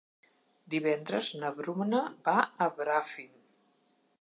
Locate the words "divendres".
0.73-1.29